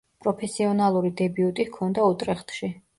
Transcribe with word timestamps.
პროფესიონალური 0.25 1.13
დებიუტი 1.23 1.69
ჰქონდა 1.71 2.11
„უტრეხტში“. 2.17 2.77